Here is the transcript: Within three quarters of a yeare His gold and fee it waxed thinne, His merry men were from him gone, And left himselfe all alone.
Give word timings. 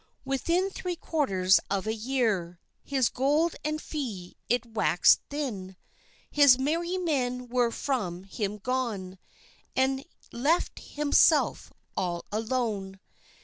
Within 0.25 0.71
three 0.71 0.95
quarters 0.95 1.59
of 1.69 1.85
a 1.85 1.93
yeare 1.93 2.59
His 2.83 3.07
gold 3.07 3.55
and 3.63 3.79
fee 3.79 4.35
it 4.49 4.65
waxed 4.65 5.21
thinne, 5.29 5.75
His 6.31 6.57
merry 6.57 6.97
men 6.97 7.47
were 7.49 7.69
from 7.69 8.23
him 8.23 8.57
gone, 8.57 9.19
And 9.75 10.03
left 10.31 10.79
himselfe 10.79 11.71
all 11.95 12.25
alone. 12.31 12.99